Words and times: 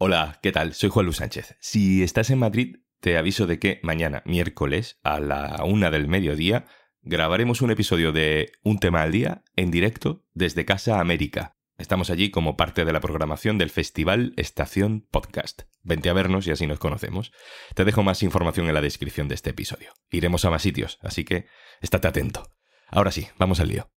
Hola, 0.00 0.38
¿qué 0.44 0.52
tal? 0.52 0.74
Soy 0.74 0.90
Juan 0.90 1.06
Luis 1.06 1.16
Sánchez. 1.16 1.56
Si 1.58 2.04
estás 2.04 2.30
en 2.30 2.38
Madrid, 2.38 2.76
te 3.00 3.18
aviso 3.18 3.48
de 3.48 3.58
que 3.58 3.80
mañana, 3.82 4.22
miércoles, 4.26 5.00
a 5.02 5.18
la 5.18 5.64
una 5.64 5.90
del 5.90 6.06
mediodía, 6.06 6.66
grabaremos 7.02 7.62
un 7.62 7.72
episodio 7.72 8.12
de 8.12 8.52
Un 8.62 8.78
tema 8.78 9.02
al 9.02 9.10
día 9.10 9.42
en 9.56 9.72
directo 9.72 10.24
desde 10.34 10.64
Casa 10.64 11.00
América. 11.00 11.56
Estamos 11.78 12.10
allí 12.10 12.30
como 12.30 12.56
parte 12.56 12.84
de 12.84 12.92
la 12.92 13.00
programación 13.00 13.58
del 13.58 13.70
Festival 13.70 14.34
Estación 14.36 15.04
Podcast. 15.10 15.62
Vente 15.82 16.10
a 16.10 16.12
vernos 16.12 16.46
y 16.46 16.52
así 16.52 16.68
nos 16.68 16.78
conocemos. 16.78 17.32
Te 17.74 17.84
dejo 17.84 18.04
más 18.04 18.22
información 18.22 18.68
en 18.68 18.74
la 18.74 18.80
descripción 18.80 19.26
de 19.26 19.34
este 19.34 19.50
episodio. 19.50 19.94
Iremos 20.12 20.44
a 20.44 20.50
más 20.50 20.62
sitios, 20.62 20.98
así 21.02 21.24
que 21.24 21.46
estate 21.80 22.06
atento. 22.06 22.44
Ahora 22.86 23.10
sí, 23.10 23.26
vamos 23.36 23.58
al 23.58 23.70
lío. 23.70 23.90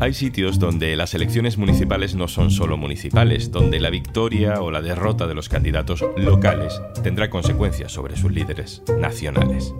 Hay 0.00 0.14
sitios 0.14 0.58
donde 0.58 0.96
las 0.96 1.12
elecciones 1.12 1.58
municipales 1.58 2.14
no 2.14 2.26
son 2.26 2.50
solo 2.50 2.78
municipales, 2.78 3.50
donde 3.50 3.78
la 3.80 3.90
victoria 3.90 4.62
o 4.62 4.70
la 4.70 4.80
derrota 4.80 5.26
de 5.26 5.34
los 5.34 5.50
candidatos 5.50 6.02
locales 6.16 6.80
tendrá 7.02 7.28
consecuencias 7.28 7.92
sobre 7.92 8.16
sus 8.16 8.32
líderes 8.32 8.82
nacionales. 8.98 9.74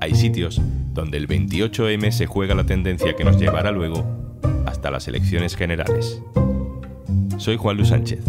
Hay 0.00 0.16
sitios 0.16 0.60
donde 0.92 1.16
el 1.16 1.28
28M 1.28 2.10
se 2.10 2.26
juega 2.26 2.56
la 2.56 2.66
tendencia 2.66 3.14
que 3.14 3.22
nos 3.22 3.38
llevará 3.38 3.70
luego 3.70 4.04
hasta 4.66 4.90
las 4.90 5.06
elecciones 5.06 5.54
generales. 5.54 6.20
Soy 7.38 7.56
Juan 7.56 7.76
Luis 7.76 7.90
Sánchez. 7.90 8.24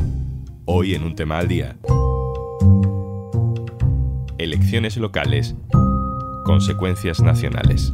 Hoy 0.65 0.93
en 0.93 1.01
un 1.03 1.15
tema 1.15 1.39
al 1.39 1.47
día. 1.47 1.77
Elecciones 4.37 4.97
locales. 4.97 5.55
Consecuencias 6.45 7.21
nacionales. 7.21 7.91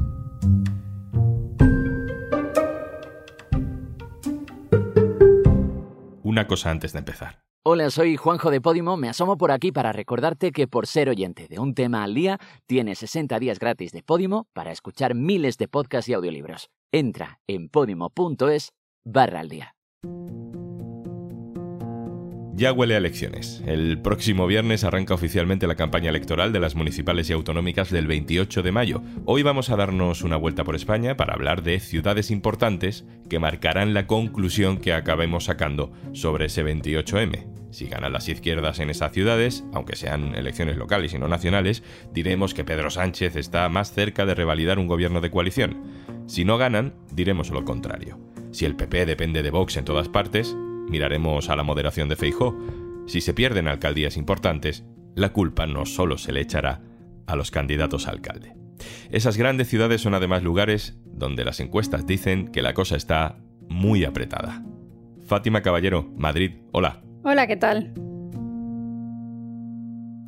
Una 6.38 6.48
cosa 6.48 6.70
antes 6.70 6.94
de 6.94 7.00
empezar. 7.00 7.40
Hola, 7.66 7.90
soy 7.90 8.16
Juanjo 8.16 8.52
de 8.52 8.62
Podimo. 8.62 8.96
Me 8.96 9.10
asomo 9.10 9.38
por 9.38 9.52
aquí 9.52 9.72
para 9.72 9.92
recordarte 9.92 10.52
que 10.52 10.68
por 10.68 10.86
ser 10.86 11.10
oyente 11.10 11.48
de 11.48 11.60
un 11.60 11.74
tema 11.74 12.04
al 12.04 12.14
día, 12.14 12.40
tienes 12.68 13.00
60 13.00 13.40
días 13.40 13.60
gratis 13.60 13.92
de 13.92 14.04
Podimo 14.04 14.48
para 14.54 14.72
escuchar 14.72 15.16
miles 15.16 15.58
de 15.58 15.68
podcasts 15.68 16.08
y 16.10 16.14
audiolibros. 16.14 16.70
Entra 16.92 17.40
en 17.48 17.70
podimo.es 17.70 18.72
barra 19.04 19.40
al 19.40 19.50
día. 19.50 19.76
Ya 22.58 22.74
huele 22.74 22.96
a 22.96 22.98
elecciones. 22.98 23.62
El 23.68 24.00
próximo 24.02 24.48
viernes 24.48 24.84
arranca 24.84 25.14
oficialmente 25.14 25.68
la 25.68 25.76
campaña 25.76 26.10
electoral 26.10 26.52
de 26.52 26.60
las 26.60 26.74
municipales 26.74 27.30
y 27.30 27.34
autonómicas 27.34 27.92
del 27.92 28.08
28 28.08 28.64
de 28.64 28.72
mayo. 28.72 29.04
Hoy 29.26 29.44
vamos 29.44 29.70
a 29.70 29.76
darnos 29.76 30.24
una 30.24 30.38
vuelta 30.38 30.64
por 30.64 30.76
España 30.76 31.16
para 31.16 31.36
hablar 31.36 31.62
de 31.62 31.80
ciudades 31.80 32.32
importantes 32.32 33.06
que 33.30 33.38
marcarán 33.38 33.94
la 33.94 34.08
conclusión 34.08 34.78
que 34.80 34.94
acabemos 34.94 35.44
sacando 35.44 35.92
sobre 36.14 36.48
ese 36.48 36.66
28M. 36.66 37.46
Si 37.70 37.86
ganan 37.90 38.14
las 38.14 38.28
izquierdas 38.28 38.80
en 38.80 38.90
esas 38.90 39.12
ciudades, 39.12 39.64
aunque 39.72 39.96
sean 39.96 40.34
elecciones 40.34 40.78
locales 40.78 41.14
y 41.14 41.20
no 41.20 41.28
nacionales, 41.28 41.84
diremos 42.12 42.56
que 42.56 42.64
Pedro 42.64 42.90
Sánchez 42.90 43.36
está 43.36 43.70
más 43.70 43.94
cerca 43.94 44.26
de 44.26 44.34
revalidar 44.34 44.80
un 44.80 44.88
gobierno 44.88 45.22
de 45.22 45.30
coalición. 45.30 45.84
Si 46.26 46.44
no 46.44 46.58
ganan, 46.58 46.96
diremos 47.12 47.52
lo 47.52 47.64
contrario. 47.66 48.20
Si 48.50 48.66
el 48.66 48.76
PP 48.76 49.06
depende 49.06 49.44
de 49.44 49.52
Vox 49.52 49.78
en 49.78 49.86
todas 49.86 50.10
partes, 50.10 50.58
miraremos 50.90 51.50
a 51.50 51.56
la 51.56 51.64
moderación 51.64 52.10
de 52.10 52.16
Feijó. 52.16 52.58
Si 53.06 53.22
se 53.22 53.34
pierden 53.34 53.68
alcaldías 53.68 54.18
importantes, 54.18 54.86
la 55.16 55.34
culpa 55.34 55.66
no 55.68 55.86
solo 55.86 56.18
se 56.18 56.32
le 56.32 56.42
echará 56.42 56.82
a 57.26 57.36
los 57.36 57.52
candidatos 57.52 58.08
a 58.08 58.12
alcalde. 58.12 58.56
Esas 59.10 59.38
grandes 59.38 59.68
ciudades 59.68 60.02
son 60.02 60.14
además 60.14 60.44
lugares 60.44 60.98
donde 61.06 61.44
las 61.44 61.60
encuestas 61.60 62.06
dicen 62.06 62.50
que 62.50 62.62
la 62.62 62.74
cosa 62.74 62.96
está 62.96 63.38
muy 63.68 64.06
apretada. 64.06 64.64
Fátima 65.24 65.62
Caballero, 65.62 66.12
Madrid, 66.16 66.58
hola. 66.72 67.02
Hola, 67.24 67.48
¿qué 67.48 67.58
tal? 67.58 67.94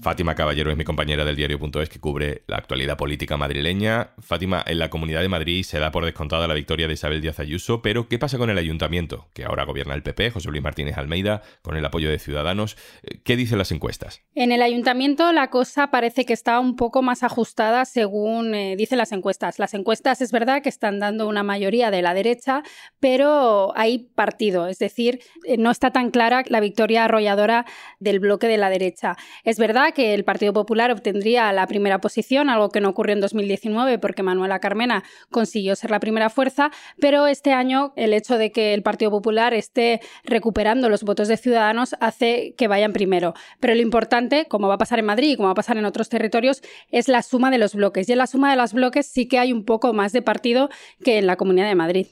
Fátima 0.02 0.34
Caballero 0.34 0.72
es 0.72 0.78
mi 0.78 0.86
compañera 0.86 1.26
del 1.26 1.36
diario.es 1.36 1.90
que 1.90 2.00
cubre 2.00 2.44
la 2.48 2.56
actualidad 2.56 2.96
política 2.96 3.36
madrileña. 3.36 4.12
Fátima, 4.20 4.64
en 4.66 4.80
la 4.80 4.90
Comunidad 4.90 5.22
de 5.22 5.28
Madrid 5.28 5.64
se 5.64 5.78
da 5.78 5.92
por 5.92 6.06
descontada 6.06 6.48
la 6.48 6.54
victoria 6.54 6.88
de 6.88 6.94
Isabel 6.94 7.20
Díaz 7.20 7.40
Ayuso, 7.40 7.82
pero 7.82 8.08
¿qué 8.08 8.18
pasa 8.18 8.38
con 8.38 8.50
el 8.50 8.58
ayuntamiento? 8.58 9.28
Que 9.34 9.44
ahora 9.44 9.66
gobierna 9.66 9.96
el 9.96 10.04
PP, 10.04 10.32
José 10.32 10.50
Luis 10.50 10.64
Martínez 10.64 10.98
Almeida, 10.98 11.42
con 11.62 11.76
el 11.76 11.84
apoyo 11.84 12.10
de 12.10 12.18
Ciudadanos. 12.18 12.78
¿Qué 13.26 13.36
dicen 13.36 13.58
las 13.58 13.74
encuestas? 13.74 14.22
En 14.36 14.54
el 14.54 14.62
ayuntamiento 14.62 15.34
la 15.34 15.50
cosa 15.50 15.92
parece 15.92 16.26
que 16.26 16.34
está 16.34 16.62
un 16.62 16.78
poco 16.78 17.02
más 17.02 17.24
ajustada 17.24 17.84
según 17.84 18.56
eh, 18.56 18.76
dicen 18.78 19.00
las 19.00 19.12
encuestas. 19.12 19.60
Las 19.60 19.74
encuestas 19.74 20.22
es 20.22 20.32
verdad 20.32 20.62
que 20.62 20.70
están 20.70 21.00
dando 21.00 21.28
una 21.28 21.44
mayoría 21.44 21.92
de 21.92 22.02
la 22.02 22.14
derecha, 22.14 22.64
pero 23.02 23.74
hay 23.76 24.00
partido, 24.00 24.68
es 24.68 24.80
decir, 24.80 25.20
eh, 25.46 25.58
no 25.58 25.72
está 25.72 25.92
tan 25.92 26.10
clara 26.10 26.44
la 26.48 26.62
victoria 26.62 27.04
arrolladora 27.04 27.66
del 28.00 28.22
bloque 28.22 28.48
de 28.48 28.58
la 28.58 28.70
derecha. 28.70 29.18
Es 29.44 29.60
verdad 29.60 29.89
que 29.92 30.14
el 30.14 30.24
Partido 30.24 30.54
Popular 30.54 30.92
obtendría 30.92 31.52
la 31.54 31.68
primera 31.68 32.00
posición, 32.00 32.50
algo 32.50 32.70
que 32.70 32.82
no 32.82 32.90
ocurrió 32.90 33.14
en 33.14 33.22
2019 33.22 34.00
porque 34.00 34.24
Manuela 34.24 34.60
Carmena 34.60 35.04
consiguió 35.32 35.76
ser 35.76 35.92
la 35.92 36.00
primera 36.00 36.30
fuerza, 36.30 36.72
pero 37.00 37.28
este 37.28 37.54
año 37.54 37.94
el 37.96 38.14
hecho 38.14 38.38
de 38.38 38.52
que 38.52 38.74
el 38.74 38.84
Partido 38.84 39.12
Popular 39.12 39.54
esté 39.54 40.02
recuperando 40.24 40.90
los 40.90 41.04
votos 41.04 41.28
de 41.28 41.38
Ciudadanos 41.38 41.96
hace 42.00 42.54
que 42.58 42.68
vayan 42.68 42.94
primero. 42.94 43.34
Pero 43.60 43.76
lo 43.76 43.82
importante, 43.82 44.46
como 44.46 44.68
va 44.68 44.76
a 44.76 44.80
pasar 44.80 45.00
en 45.00 45.06
Madrid 45.06 45.32
y 45.32 45.36
como 45.36 45.48
va 45.48 45.54
a 45.54 45.56
pasar 45.56 45.78
en 45.78 45.86
otros 45.86 46.10
territorios, 46.10 46.62
es 46.92 47.08
la 47.08 47.22
suma 47.22 47.52
de 47.52 47.58
los 47.58 47.76
bloques. 47.76 48.10
Y 48.10 48.12
en 48.12 48.18
la 48.18 48.28
suma 48.28 48.52
de 48.52 48.58
los 48.58 48.74
bloques 48.74 49.08
sí 49.08 49.28
que 49.28 49.40
hay 49.40 49.54
un 49.54 49.66
poco 49.66 49.94
más 49.94 50.12
de 50.12 50.22
partido 50.22 50.70
que 51.04 51.18
en 51.18 51.28
la 51.28 51.36
Comunidad 51.36 51.68
de 51.68 51.76
Madrid. 51.76 52.08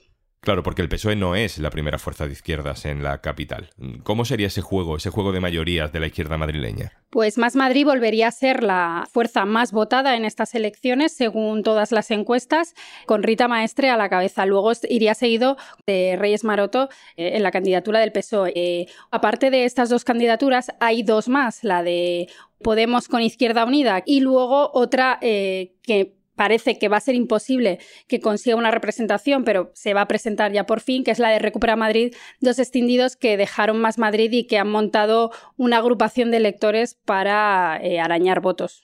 Claro, 0.48 0.64
porque 0.64 0.82
el 0.82 0.88
PSOE 0.88 1.18
no 1.18 1.36
es 1.36 1.58
la 1.58 1.70
primera 1.70 2.00
fuerza 2.00 2.26
de 2.26 2.32
izquierdas 2.32 2.86
en 2.86 3.04
la 3.04 3.20
capital. 3.20 3.70
¿Cómo 4.04 4.24
sería 4.24 4.48
ese 4.48 4.62
juego, 4.62 4.96
ese 4.96 5.10
juego 5.10 5.34
de 5.34 5.42
mayorías 5.42 5.92
de 5.92 6.00
la 6.00 6.08
izquierda 6.08 6.38
madrileña? 6.38 6.94
Pues 7.10 7.38
Más 7.38 7.58
Madrid 7.58 7.84
volvería 7.84 8.30
a 8.30 8.32
ser 8.32 8.64
la 8.64 9.10
fuerza 9.12 9.44
más 9.44 9.74
votada 9.74 10.16
en 10.16 10.24
estas 10.24 10.56
elecciones, 10.56 11.12
según 11.12 11.64
todas 11.64 11.92
las 11.92 12.12
encuestas, 12.12 12.76
con 13.06 13.24
Rita 13.24 13.50
Maestre 13.50 13.90
a 13.90 13.98
la 13.98 14.08
cabeza. 14.08 14.46
Luego 14.46 14.72
iría 14.88 15.16
seguido 15.16 15.58
de 15.86 16.16
Reyes 16.18 16.46
Maroto 16.46 16.88
eh, 17.18 17.32
en 17.36 17.44
la 17.44 17.52
candidatura 17.52 18.00
del 18.00 18.14
PSOE. 18.14 18.88
Aparte 19.12 19.52
de 19.52 19.66
estas 19.66 19.90
dos 19.90 20.06
candidaturas, 20.06 20.72
hay 20.80 21.04
dos 21.04 21.28
más, 21.28 21.66
la 21.66 21.84
de 21.84 22.30
Podemos 22.64 23.10
con 23.10 23.22
Izquierda 23.22 23.66
Unida 23.66 24.02
y 24.06 24.22
luego 24.22 24.72
otra 24.74 25.20
eh, 25.22 25.76
que 25.84 26.17
parece 26.38 26.80
que 26.80 26.88
va 26.88 26.96
a 26.96 27.02
ser 27.02 27.16
imposible 27.16 27.80
que 28.08 28.22
consiga 28.22 28.56
una 28.56 28.72
representación, 28.72 29.44
pero 29.44 29.72
se 29.74 29.94
va 29.94 30.02
a 30.02 30.08
presentar 30.08 30.54
ya 30.54 30.66
por 30.66 30.80
fin, 30.80 31.04
que 31.04 31.12
es 31.12 31.20
la 31.20 31.30
de 31.30 31.40
Recupera 31.40 31.76
Madrid, 31.76 32.16
dos 32.40 32.60
extindidos 32.60 33.18
que 33.18 33.36
dejaron 33.36 33.82
más 33.82 33.98
Madrid 33.98 34.32
y 34.32 34.46
que 34.46 34.58
han 34.58 34.70
montado 34.70 35.32
una 35.58 35.80
agrupación 35.80 36.32
de 36.32 36.38
electores 36.38 36.96
para 37.04 37.80
eh, 37.84 38.00
arañar 38.00 38.40
votos. 38.40 38.84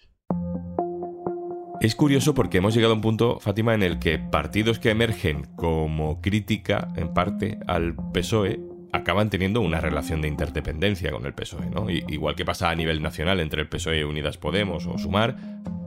Es 1.80 1.96
curioso 1.96 2.34
porque 2.34 2.59
hemos 2.59 2.74
llegado 2.74 2.94
a 2.94 2.96
un 2.96 3.02
punto, 3.02 3.40
Fátima, 3.40 3.74
en 3.74 3.84
el 3.84 4.00
que 4.00 4.18
partidos 4.18 4.80
que 4.80 4.90
emergen 4.90 5.47
como 5.56 6.22
crítica, 6.22 6.88
en 6.96 7.14
parte, 7.14 7.59
al 7.68 7.96
PSOE, 8.14 8.62
acaban 8.94 9.30
teniendo 9.30 9.59
una 9.59 9.81
relación 9.81 10.22
de 10.22 10.30
interdependencia 10.30 11.12
con 11.12 11.25
el 11.25 11.34
PSOE, 11.34 11.70
¿no? 11.70 11.90
igual 11.90 12.35
que 12.35 12.46
pasa 12.46 12.70
a 12.70 12.75
nivel 12.75 13.02
nacional 13.02 13.40
entre 13.40 13.62
el 13.62 13.68
PSOE 13.68 14.00
y 14.00 14.03
Unidas 14.03 14.38
Podemos 14.38 14.85
o 14.85 14.97
Sumar, 14.97 15.35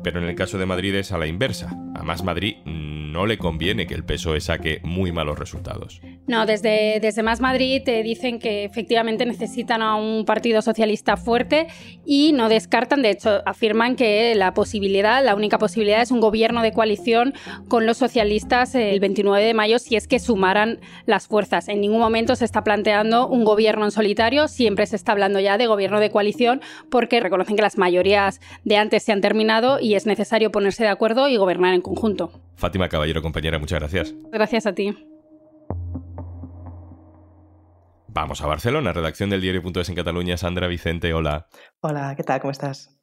pero 0.07 0.21
en 0.21 0.29
el 0.29 0.37
caso 0.37 0.57
de 0.57 0.67
Madrid 0.67 0.95
es 0.95 1.11
a 1.11 1.19
la 1.19 1.27
inversa. 1.27 1.69
A 1.97 2.05
más 2.05 2.23
Madrid 2.23 2.59
no 2.65 3.27
le 3.27 3.39
conviene 3.39 3.89
que 3.89 3.95
el 3.95 4.05
PSOE 4.05 4.41
saque 4.41 4.81
muy 4.85 5.11
malos 5.11 5.37
resultados. 5.37 6.01
No, 6.27 6.45
desde, 6.45 6.99
desde 7.01 7.23
Más 7.23 7.41
Madrid 7.41 7.83
te 7.85 8.03
dicen 8.03 8.41
que 8.41 8.65
efectivamente 8.65 9.25
necesitan 9.25 9.81
a 9.81 9.95
un 9.95 10.25
partido 10.25 10.61
socialista 10.61 11.17
fuerte 11.17 11.69
y 12.05 12.33
no 12.33 12.49
descartan, 12.49 13.03
de 13.03 13.11
hecho, 13.11 13.43
afirman 13.47 13.95
que 13.95 14.35
la 14.35 14.53
posibilidad, 14.53 15.25
la 15.25 15.37
única 15.37 15.59
posibilidad 15.59 16.03
es 16.03 16.11
un 16.11 16.21
gobierno 16.21 16.63
de 16.63 16.73
coalición 16.73 17.33
con 17.69 17.87
los 17.87 17.97
socialistas 17.99 18.75
el 18.75 18.99
29 18.99 19.45
de 19.45 19.55
mayo 19.55 19.79
si 19.79 19.95
es 19.95 20.09
que 20.09 20.19
sumaran 20.19 20.81
las 21.07 21.29
fuerzas. 21.29 21.69
En 21.69 21.81
ningún 21.81 22.01
momento 22.01 22.35
se 22.35 22.45
está 22.45 22.65
planteando 22.65 23.29
un 23.29 23.45
gobierno 23.45 23.85
en 23.85 23.93
solitario, 23.93 24.49
siempre 24.49 24.87
se 24.87 24.97
está 24.97 25.13
hablando 25.13 25.39
ya 25.39 25.59
de 25.59 25.69
gobierno 25.69 26.01
de 26.01 26.11
coalición 26.11 26.61
porque 26.91 27.21
reconocen 27.21 27.55
que 27.55 27.63
las 27.63 27.79
mayorías 27.79 28.41
de 28.65 28.77
antes 28.77 29.05
se 29.05 29.13
han 29.13 29.21
terminado 29.21 29.79
y 29.81 29.95
es 29.95 30.07
necesario 30.07 30.51
ponerse 30.51 30.83
de 30.83 30.91
acuerdo 30.91 31.29
y 31.29 31.37
gobernar 31.37 31.75
en 31.75 31.83
conjunto. 31.83 32.33
Fátima 32.57 32.89
Caballero, 32.89 33.23
compañera, 33.23 33.59
muchas 33.59 33.79
gracias. 33.79 34.15
Gracias 34.33 34.67
a 34.67 34.73
ti. 34.73 34.95
Vamos 38.17 38.41
a 38.41 38.47
Barcelona, 38.47 38.95
redacción 38.95 39.29
del 39.29 39.43
diario.es 39.43 39.91
en 39.91 39.95
Cataluña. 39.95 40.39
Sandra 40.39 40.69
Vicente, 40.69 41.13
hola. 41.13 41.49
Hola, 41.81 42.15
¿qué 42.17 42.23
tal? 42.23 42.41
¿Cómo 42.41 42.51
estás? 42.51 42.99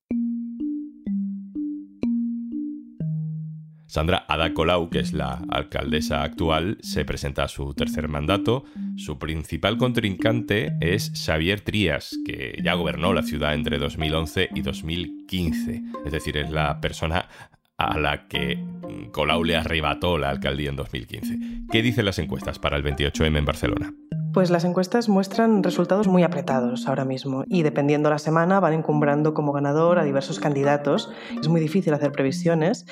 Sandra 3.85 4.25
Ada 4.27 4.55
Colau, 4.55 4.89
que 4.89 4.97
es 4.97 5.13
la 5.13 5.39
alcaldesa 5.49 6.23
actual, 6.23 6.79
se 6.81 7.05
presenta 7.05 7.43
a 7.43 7.47
su 7.47 7.75
tercer 7.75 8.07
mandato. 8.07 8.63
Su 8.97 9.19
principal 9.19 9.77
contrincante 9.77 10.75
es 10.81 11.11
Xavier 11.13 11.61
Trías, 11.61 12.17
que 12.25 12.59
ya 12.63 12.73
gobernó 12.73 13.13
la 13.13 13.21
ciudad 13.21 13.53
entre 13.53 13.77
2011 13.77 14.49
y 14.55 14.61
2015. 14.63 15.83
Es 16.07 16.11
decir, 16.11 16.37
es 16.37 16.49
la 16.49 16.81
persona 16.81 17.27
a 17.77 17.99
la 17.99 18.27
que 18.27 18.65
Colau 19.11 19.43
le 19.43 19.57
arrebató 19.57 20.17
la 20.17 20.31
alcaldía 20.31 20.71
en 20.71 20.75
2015. 20.75 21.37
¿Qué 21.71 21.83
dicen 21.83 22.05
las 22.05 22.17
encuestas 22.17 22.57
para 22.57 22.77
el 22.77 22.83
28M 22.83 23.37
en 23.37 23.45
Barcelona? 23.45 23.93
Pues 24.33 24.49
las 24.49 24.63
encuestas 24.63 25.09
muestran 25.09 25.61
resultados 25.61 26.07
muy 26.07 26.23
apretados 26.23 26.87
ahora 26.87 27.05
mismo 27.05 27.43
y 27.45 27.61
dependiendo 27.61 28.09
la 28.09 28.17
semana 28.17 28.59
van 28.59 28.73
encumbrando 28.73 29.35
como 29.35 29.51
ganador 29.51 29.99
a 29.99 30.03
diversos 30.03 30.39
candidatos. 30.39 31.11
Es 31.39 31.47
muy 31.49 31.61
difícil 31.61 31.93
hacer 31.93 32.11
previsiones, 32.11 32.87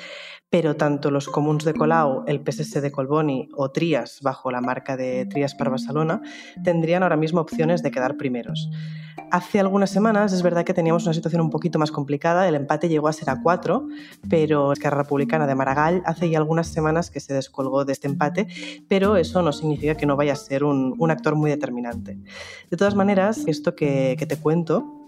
pero 0.52 0.76
tanto 0.76 1.10
los 1.10 1.28
comuns 1.28 1.64
de 1.64 1.72
Colau, 1.72 2.24
el 2.26 2.42
PSC 2.44 2.82
de 2.82 2.92
Colboni 2.92 3.48
o 3.56 3.70
Trías, 3.70 4.20
bajo 4.20 4.50
la 4.50 4.60
marca 4.60 4.98
de 4.98 5.24
Trías 5.24 5.54
para 5.54 5.70
Barcelona, 5.70 6.20
tendrían 6.62 7.02
ahora 7.02 7.16
mismo 7.16 7.40
opciones 7.40 7.82
de 7.82 7.90
quedar 7.90 8.18
primeros. 8.18 8.70
Hace 9.30 9.60
algunas 9.60 9.88
semanas 9.88 10.34
es 10.34 10.42
verdad 10.42 10.64
que 10.64 10.74
teníamos 10.74 11.04
una 11.04 11.14
situación 11.14 11.40
un 11.40 11.48
poquito 11.48 11.78
más 11.78 11.90
complicada, 11.90 12.46
el 12.46 12.54
empate 12.54 12.90
llegó 12.90 13.08
a 13.08 13.14
ser 13.14 13.30
a 13.30 13.40
cuatro, 13.40 13.88
pero 14.28 14.74
Esquerra 14.74 14.98
Republicana 14.98 15.46
de 15.46 15.54
Maragall 15.54 16.02
hace 16.04 16.28
ya 16.28 16.36
algunas 16.36 16.66
semanas 16.66 17.10
que 17.10 17.20
se 17.20 17.32
descolgó 17.32 17.86
de 17.86 17.94
este 17.94 18.08
empate, 18.08 18.46
pero 18.88 19.16
eso 19.16 19.40
no 19.40 19.52
significa 19.52 19.94
que 19.94 20.04
no 20.04 20.16
vaya 20.16 20.34
a 20.34 20.36
ser 20.36 20.64
un, 20.64 21.10
actor 21.10 21.34
muy 21.34 21.48
determinante. 21.48 22.18
De 22.70 22.76
todas 22.76 22.94
maneras, 22.94 23.44
esto 23.46 23.74
que 23.74 24.22
te 24.28 24.36
cuento 24.36 25.01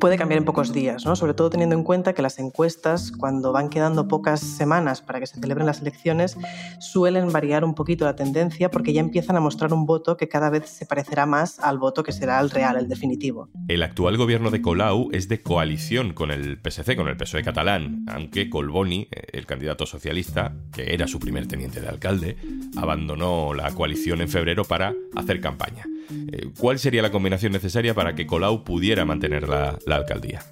puede 0.00 0.18
cambiar 0.18 0.38
en 0.38 0.44
pocos 0.44 0.72
días, 0.72 1.04
¿no? 1.04 1.16
sobre 1.16 1.34
todo 1.34 1.50
teniendo 1.50 1.74
en 1.74 1.82
cuenta 1.82 2.12
que 2.12 2.22
las 2.22 2.38
encuestas, 2.38 3.12
cuando 3.12 3.52
van 3.52 3.70
quedando 3.70 4.08
pocas 4.08 4.40
semanas 4.40 5.00
para 5.00 5.20
que 5.20 5.26
se 5.26 5.40
celebren 5.40 5.66
las 5.66 5.80
elecciones, 5.80 6.36
suelen 6.80 7.32
variar 7.32 7.64
un 7.64 7.74
poquito 7.74 8.04
la 8.04 8.16
tendencia 8.16 8.70
porque 8.70 8.92
ya 8.92 9.00
empiezan 9.00 9.36
a 9.36 9.40
mostrar 9.40 9.72
un 9.72 9.86
voto 9.86 10.16
que 10.16 10.28
cada 10.28 10.50
vez 10.50 10.68
se 10.68 10.86
parecerá 10.86 11.26
más 11.26 11.58
al 11.60 11.78
voto 11.78 12.02
que 12.02 12.12
será 12.12 12.40
el 12.40 12.50
real, 12.50 12.76
el 12.76 12.88
definitivo. 12.88 13.48
El 13.68 13.82
actual 13.82 14.16
gobierno 14.16 14.50
de 14.50 14.62
Colau 14.62 15.08
es 15.12 15.28
de 15.28 15.42
coalición 15.42 16.12
con 16.12 16.30
el 16.30 16.58
PSC, 16.58 16.96
con 16.96 17.08
el 17.08 17.16
PSOE 17.16 17.42
catalán, 17.42 18.04
aunque 18.08 18.50
Colboni, 18.50 19.08
el 19.32 19.46
candidato 19.46 19.86
socialista, 19.86 20.54
que 20.72 20.94
era 20.94 21.06
su 21.06 21.18
primer 21.18 21.48
teniente 21.48 21.80
de 21.80 21.88
alcalde, 21.88 22.36
abandonó 22.76 23.54
la 23.54 23.70
coalición 23.72 24.20
en 24.20 24.28
febrero 24.28 24.64
para 24.64 24.94
hacer 25.14 25.40
campaña. 25.40 25.84
Eh, 26.10 26.50
¿Cuál 26.58 26.78
sería 26.78 27.02
la 27.02 27.10
combinación 27.10 27.52
necesaria 27.52 27.94
para 27.94 28.14
que 28.14 28.26
Colau 28.26 28.64
pudiera 28.64 29.04
mantener 29.04 29.45
la, 29.48 29.78
alcaldía? 29.90 30.42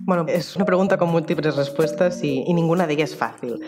Bueno, 0.00 0.26
es 0.28 0.56
una 0.56 0.64
pregunta 0.64 0.98
con 0.98 1.10
múltiples 1.10 1.56
respuestas 1.56 2.22
y, 2.22 2.44
y, 2.46 2.54
ninguna 2.54 2.86
de 2.86 2.94
ellas 2.94 3.10
es 3.10 3.16
fácil. 3.16 3.60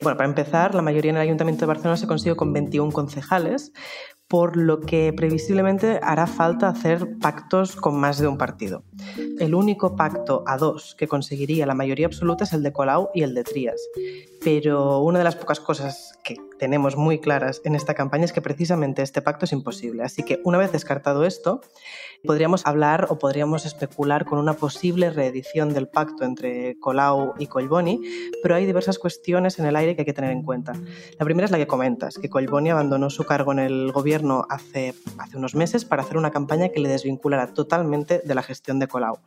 Bueno, 0.00 0.16
para 0.16 0.28
empezar, 0.28 0.74
la 0.74 0.82
mayoría 0.82 1.10
en 1.10 1.16
el 1.16 1.22
Ayuntamiento 1.22 1.62
de 1.62 1.66
Barcelona 1.66 1.96
se 1.96 2.06
consiguió 2.06 2.36
con 2.36 2.52
21 2.52 2.92
concejales, 2.92 3.72
por 4.28 4.56
lo 4.56 4.80
que 4.80 5.12
previsiblemente 5.14 5.98
hará 6.02 6.26
falta 6.26 6.68
hacer 6.68 7.18
pactos 7.18 7.74
con 7.74 7.98
más 7.98 8.18
de 8.18 8.28
un 8.28 8.36
partido. 8.36 8.84
El 9.40 9.54
único 9.54 9.96
pacto 9.96 10.44
a 10.46 10.58
dos 10.58 10.94
que 10.96 11.08
conseguiría 11.08 11.66
la 11.66 11.74
mayoría 11.74 12.06
absoluta 12.06 12.44
es 12.44 12.52
el 12.52 12.62
de 12.62 12.72
Colau 12.72 13.08
y 13.14 13.22
el 13.22 13.34
de 13.34 13.42
Trías. 13.42 13.80
Pero 14.50 15.00
una 15.00 15.18
de 15.18 15.24
las 15.24 15.36
pocas 15.36 15.60
cosas 15.60 16.18
que 16.24 16.38
tenemos 16.58 16.96
muy 16.96 17.18
claras 17.20 17.60
en 17.64 17.74
esta 17.74 17.92
campaña 17.92 18.24
es 18.24 18.32
que 18.32 18.40
precisamente 18.40 19.02
este 19.02 19.20
pacto 19.20 19.44
es 19.44 19.52
imposible. 19.52 20.02
Así 20.02 20.22
que 20.22 20.40
una 20.42 20.56
vez 20.56 20.72
descartado 20.72 21.26
esto, 21.26 21.60
podríamos 22.24 22.66
hablar 22.66 23.08
o 23.10 23.18
podríamos 23.18 23.66
especular 23.66 24.24
con 24.24 24.38
una 24.38 24.54
posible 24.54 25.10
reedición 25.10 25.72
del 25.74 25.86
pacto 25.86 26.24
entre 26.24 26.78
Colau 26.80 27.34
y 27.38 27.46
Colboni, 27.46 28.00
pero 28.42 28.54
hay 28.54 28.64
diversas 28.64 28.98
cuestiones 28.98 29.58
en 29.58 29.66
el 29.66 29.76
aire 29.76 29.94
que 29.94 30.02
hay 30.02 30.06
que 30.06 30.12
tener 30.14 30.30
en 30.30 30.42
cuenta. 30.42 30.72
La 31.18 31.26
primera 31.26 31.44
es 31.44 31.50
la 31.50 31.58
que 31.58 31.66
comentas, 31.66 32.18
que 32.18 32.30
Colboni 32.30 32.70
abandonó 32.70 33.10
su 33.10 33.24
cargo 33.24 33.52
en 33.52 33.58
el 33.58 33.92
gobierno 33.92 34.46
hace, 34.48 34.94
hace 35.18 35.36
unos 35.36 35.54
meses 35.54 35.84
para 35.84 36.02
hacer 36.02 36.16
una 36.16 36.30
campaña 36.30 36.70
que 36.70 36.80
le 36.80 36.88
desvinculara 36.88 37.52
totalmente 37.52 38.22
de 38.24 38.34
la 38.34 38.42
gestión 38.42 38.78
de 38.78 38.88
Colau. 38.88 39.18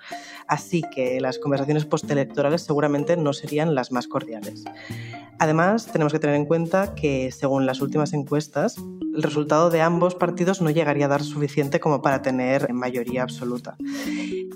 Así 0.47 0.81
que 0.93 1.21
las 1.21 1.37
conversaciones 1.37 1.85
postelectorales 1.85 2.63
seguramente 2.63 3.17
no 3.17 3.33
serían 3.33 3.75
las 3.75 3.91
más 3.91 4.07
cordiales. 4.07 4.65
Además, 5.41 5.87
tenemos 5.87 6.13
que 6.13 6.19
tener 6.19 6.35
en 6.35 6.45
cuenta 6.45 6.93
que, 6.93 7.31
según 7.31 7.65
las 7.65 7.81
últimas 7.81 8.13
encuestas, 8.13 8.75
el 8.77 9.23
resultado 9.23 9.71
de 9.71 9.81
ambos 9.81 10.13
partidos 10.13 10.61
no 10.61 10.69
llegaría 10.69 11.05
a 11.05 11.09
dar 11.09 11.23
suficiente 11.23 11.79
como 11.79 12.03
para 12.03 12.21
tener 12.21 12.71
mayoría 12.73 13.23
absoluta. 13.23 13.75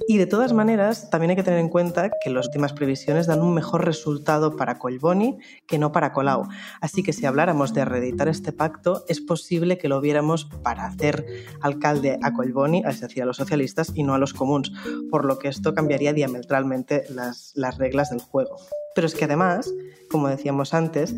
Y 0.08 0.18
de 0.18 0.28
todas 0.28 0.54
maneras, 0.54 1.10
también 1.10 1.32
hay 1.32 1.36
que 1.36 1.44
tener 1.44 1.60
en 1.60 1.70
cuenta 1.70 2.12
que 2.24 2.30
las 2.30 2.46
últimas 2.46 2.74
previsiones 2.74 3.26
dan 3.26 3.42
un 3.42 3.56
mejor 3.56 3.84
resultado 3.84 4.56
para 4.56 4.78
Colboni 4.78 5.40
que 5.66 5.80
no 5.80 5.92
para 5.92 6.14
Colau. 6.14 6.48
Así 6.82 7.02
que 7.02 7.14
si 7.14 7.26
habláramos 7.26 7.74
de 7.74 7.84
reeditar 7.84 8.28
este 8.28 8.52
pacto, 8.52 9.06
es 9.08 9.22
posible 9.22 9.80
que 9.80 9.90
lo 9.90 10.02
viéramos 10.02 10.46
para 10.46 10.86
hacer 10.86 11.26
alcalde 11.62 12.20
a 12.22 12.32
Colboni, 12.32 12.84
es 12.88 13.02
decir, 13.02 13.24
a 13.24 13.26
los 13.26 13.38
socialistas, 13.38 13.92
y 13.96 14.04
no 14.04 14.14
a 14.14 14.20
los 14.20 14.36
comuns, 14.36 14.72
por 15.10 15.26
lo 15.26 15.40
que 15.40 15.48
esto 15.48 15.74
cambiaría 15.74 16.14
diametralmente 16.14 17.06
las, 17.10 17.54
las 17.56 17.80
reglas 17.80 18.12
del 18.12 18.22
juego. 18.22 18.58
Pero 18.96 19.08
es 19.08 19.14
que 19.14 19.26
además, 19.26 19.72
como 20.10 20.30
decíamos 20.30 20.74
antes, 20.74 21.14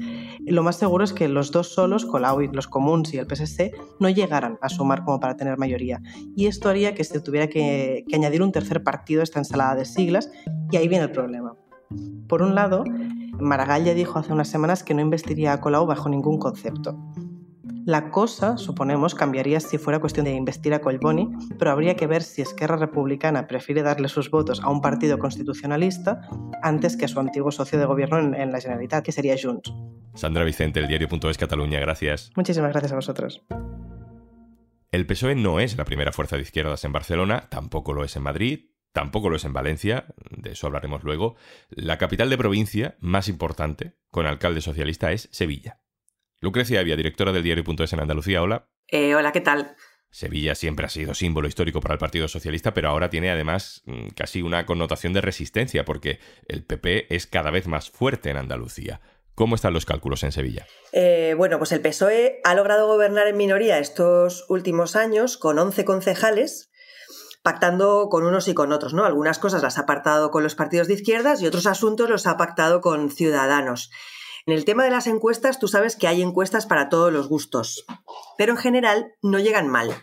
lo 0.45 0.63
más 0.63 0.77
seguro 0.77 1.03
es 1.03 1.13
que 1.13 1.27
los 1.27 1.51
dos 1.51 1.73
solos, 1.73 2.05
Colau 2.05 2.41
y 2.41 2.47
los 2.47 2.67
comuns 2.67 3.13
y 3.13 3.17
el 3.17 3.27
PSC, 3.27 3.71
no 3.99 4.09
llegaran 4.09 4.57
a 4.61 4.69
sumar 4.69 5.03
como 5.05 5.19
para 5.19 5.37
tener 5.37 5.57
mayoría. 5.57 6.01
Y 6.35 6.47
esto 6.47 6.69
haría 6.69 6.95
que 6.95 7.03
se 7.03 7.21
tuviera 7.21 7.47
que, 7.47 8.03
que 8.09 8.15
añadir 8.15 8.41
un 8.41 8.51
tercer 8.51 8.83
partido 8.83 9.21
a 9.21 9.23
esta 9.23 9.39
ensalada 9.39 9.75
de 9.75 9.85
siglas, 9.85 10.29
y 10.71 10.77
ahí 10.77 10.87
viene 10.87 11.05
el 11.05 11.11
problema. 11.11 11.55
Por 12.27 12.41
un 12.41 12.55
lado, 12.55 12.83
Maragall 13.39 13.85
ya 13.85 13.93
dijo 13.93 14.19
hace 14.19 14.33
unas 14.33 14.49
semanas 14.49 14.83
que 14.83 14.93
no 14.93 15.01
investiría 15.01 15.53
a 15.53 15.61
Colau 15.61 15.85
bajo 15.85 16.09
ningún 16.09 16.39
concepto. 16.39 16.97
La 17.87 18.11
cosa, 18.11 18.57
suponemos, 18.57 19.15
cambiaría 19.15 19.61
si 19.61 19.77
fuera 19.77 20.01
cuestión 20.01 20.25
de 20.25 20.33
investir 20.33 20.73
a 20.73 20.81
Colboni, 20.81 21.29
pero 21.57 21.71
habría 21.71 21.95
que 21.95 22.05
ver 22.05 22.21
si 22.21 22.41
Esquerra 22.41 22.75
Republicana 22.75 23.47
prefiere 23.47 23.81
darle 23.81 24.09
sus 24.09 24.29
votos 24.29 24.59
a 24.61 24.69
un 24.69 24.81
partido 24.81 25.17
constitucionalista 25.17 26.19
antes 26.61 26.97
que 26.97 27.05
a 27.05 27.07
su 27.07 27.17
antiguo 27.21 27.49
socio 27.49 27.79
de 27.79 27.85
gobierno 27.85 28.35
en, 28.35 28.51
la 28.51 28.59
Generalitat, 28.59 29.05
que 29.05 29.13
sería 29.13 29.37
Junts. 29.41 29.73
Sandra 30.15 30.43
Vicente, 30.43 30.81
el 30.81 30.87
diario.es 30.87 31.37
Cataluña, 31.37 31.79
gracias. 31.79 32.29
Muchísimas 32.35 32.71
gracias 32.71 32.91
a 32.91 32.95
vosotros. 32.95 33.45
El 34.91 35.05
PSOE 35.05 35.35
no 35.35 35.61
es 35.61 35.77
la 35.77 35.85
primera 35.85 36.11
fuerza 36.11 36.35
de 36.35 36.41
izquierdas 36.41 36.83
en 36.83 36.91
Barcelona, 36.91 37.47
tampoco 37.49 37.93
lo 37.93 38.03
es 38.03 38.17
en 38.17 38.23
Madrid, 38.23 38.71
tampoco 38.91 39.29
lo 39.29 39.37
es 39.37 39.45
en 39.45 39.53
Valencia, 39.53 40.07
de 40.29 40.51
eso 40.51 40.67
hablaremos 40.67 41.05
luego. 41.05 41.37
La 41.69 41.97
capital 41.97 42.29
de 42.29 42.37
provincia 42.37 42.97
más 42.99 43.29
importante, 43.29 43.95
con 44.11 44.25
alcalde 44.25 44.59
socialista, 44.59 45.13
es 45.13 45.29
Sevilla. 45.31 45.79
Lucrecia 46.39 46.79
Avia, 46.81 46.95
directora 46.95 47.31
del 47.31 47.43
diario.es 47.43 47.93
en 47.93 47.99
Andalucía, 47.99 48.43
hola. 48.43 48.67
Eh, 48.87 49.15
hola, 49.15 49.31
¿qué 49.31 49.41
tal? 49.41 49.75
Sevilla 50.11 50.53
siempre 50.53 50.85
ha 50.85 50.89
sido 50.89 51.15
símbolo 51.15 51.47
histórico 51.47 51.81
para 51.81 51.93
el 51.95 51.99
Partido 51.99 52.27
Socialista, 52.27 52.73
pero 52.73 52.89
ahora 52.89 53.09
tiene 53.09 53.31
además 53.31 53.81
mm, 53.85 54.09
casi 54.15 54.43
una 54.43 54.65
connotación 54.65 55.13
de 55.13 55.21
resistencia, 55.21 55.83
porque 55.83 56.19
el 56.47 56.63
PP 56.63 57.13
es 57.13 57.25
cada 57.25 57.49
vez 57.49 57.67
más 57.67 57.89
fuerte 57.89 58.29
en 58.29 58.37
Andalucía. 58.37 59.01
¿Cómo 59.33 59.55
están 59.55 59.73
los 59.73 59.85
cálculos 59.85 60.23
en 60.23 60.31
Sevilla? 60.31 60.67
Eh, 60.91 61.33
bueno, 61.37 61.57
pues 61.57 61.71
el 61.71 61.81
PSOE 61.81 62.39
ha 62.43 62.53
logrado 62.53 62.87
gobernar 62.87 63.27
en 63.27 63.37
minoría 63.37 63.79
estos 63.79 64.45
últimos 64.47 64.95
años 64.95 65.37
con 65.37 65.57
11 65.57 65.85
concejales, 65.85 66.71
pactando 67.43 68.09
con 68.09 68.25
unos 68.25 68.47
y 68.47 68.53
con 68.53 68.71
otros, 68.71 68.93
¿no? 68.93 69.05
Algunas 69.05 69.39
cosas 69.39 69.63
las 69.63 69.77
ha 69.77 69.85
pactado 69.85 70.31
con 70.31 70.43
los 70.43 70.55
partidos 70.55 70.87
de 70.87 70.95
izquierdas 70.95 71.41
y 71.41 71.47
otros 71.47 71.65
asuntos 71.65 72.09
los 72.09 72.27
ha 72.27 72.37
pactado 72.37 72.81
con 72.81 73.09
ciudadanos. 73.11 73.91
En 74.47 74.53
el 74.53 74.63
tema 74.63 74.85
de 74.85 74.91
las 74.91 75.07
encuestas, 75.07 75.59
tú 75.59 75.67
sabes 75.67 75.97
que 75.97 76.07
hay 76.07 76.21
encuestas 76.21 76.67
para 76.67 76.87
todos 76.87 77.11
los 77.11 77.27
gustos, 77.27 77.85
pero 78.37 78.53
en 78.53 78.57
general 78.57 79.11
no 79.21 79.39
llegan 79.39 79.67
mal. 79.67 79.93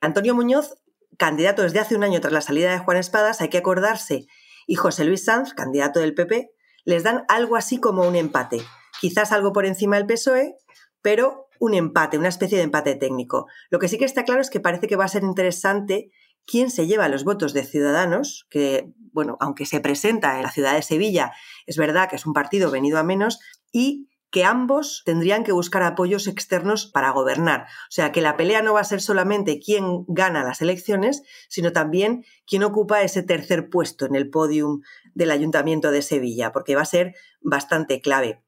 Antonio 0.00 0.34
Muñoz, 0.34 0.74
candidato 1.16 1.62
desde 1.62 1.78
hace 1.78 1.94
un 1.94 2.02
año 2.02 2.20
tras 2.20 2.32
la 2.32 2.40
salida 2.40 2.72
de 2.72 2.80
Juan 2.80 2.96
Espadas, 2.96 3.40
hay 3.40 3.50
que 3.50 3.58
acordarse, 3.58 4.26
y 4.66 4.74
José 4.74 5.04
Luis 5.04 5.24
Sanz, 5.24 5.54
candidato 5.54 6.00
del 6.00 6.12
PP, 6.12 6.50
les 6.84 7.04
dan 7.04 7.24
algo 7.28 7.54
así 7.54 7.78
como 7.78 8.02
un 8.02 8.16
empate. 8.16 8.62
Quizás 9.00 9.30
algo 9.30 9.52
por 9.52 9.64
encima 9.64 9.94
del 9.94 10.06
PSOE, 10.06 10.56
pero 11.00 11.46
un 11.60 11.74
empate, 11.74 12.18
una 12.18 12.30
especie 12.30 12.58
de 12.58 12.64
empate 12.64 12.96
técnico. 12.96 13.46
Lo 13.70 13.78
que 13.78 13.86
sí 13.86 13.96
que 13.96 14.06
está 14.06 14.24
claro 14.24 14.40
es 14.40 14.50
que 14.50 14.58
parece 14.58 14.88
que 14.88 14.96
va 14.96 15.04
a 15.04 15.08
ser 15.08 15.22
interesante 15.22 16.10
quién 16.46 16.70
se 16.70 16.86
lleva 16.86 17.08
los 17.08 17.22
votos 17.24 17.52
de 17.52 17.64
Ciudadanos, 17.64 18.46
que, 18.50 18.92
bueno, 19.12 19.36
aunque 19.40 19.66
se 19.66 19.80
presenta 19.80 20.36
en 20.36 20.42
la 20.42 20.50
ciudad 20.50 20.74
de 20.74 20.82
Sevilla, 20.82 21.32
es 21.66 21.76
verdad 21.76 22.08
que 22.08 22.16
es 22.16 22.26
un 22.26 22.32
partido 22.32 22.70
venido 22.70 22.98
a 22.98 23.04
menos, 23.04 23.38
y 23.74 24.08
que 24.30 24.44
ambos 24.44 25.02
tendrían 25.04 25.44
que 25.44 25.52
buscar 25.52 25.82
apoyos 25.82 26.26
externos 26.26 26.86
para 26.86 27.10
gobernar. 27.10 27.62
O 27.62 27.90
sea, 27.90 28.10
que 28.10 28.20
la 28.20 28.36
pelea 28.36 28.62
no 28.62 28.74
va 28.74 28.80
a 28.80 28.84
ser 28.84 29.00
solamente 29.00 29.60
quién 29.60 30.04
gana 30.08 30.42
las 30.42 30.60
elecciones, 30.60 31.22
sino 31.48 31.72
también 31.72 32.24
quién 32.46 32.64
ocupa 32.64 33.02
ese 33.02 33.22
tercer 33.22 33.68
puesto 33.68 34.06
en 34.06 34.14
el 34.14 34.30
podium 34.30 34.80
del 35.14 35.30
Ayuntamiento 35.30 35.90
de 35.90 36.02
Sevilla, 36.02 36.52
porque 36.52 36.74
va 36.74 36.82
a 36.82 36.86
ser 36.86 37.14
bastante 37.42 38.00
clave. 38.00 38.42